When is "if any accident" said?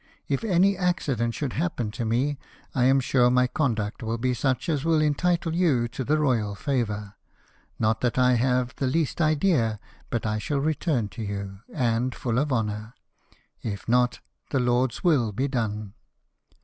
0.27-1.35